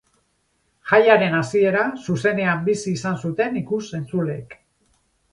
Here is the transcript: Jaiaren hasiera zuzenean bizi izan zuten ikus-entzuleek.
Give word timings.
Jaiaren 0.91 1.35
hasiera 1.39 1.83
zuzenean 2.05 2.63
bizi 2.69 2.93
izan 2.99 3.19
zuten 3.27 3.59
ikus-entzuleek. 3.61 4.57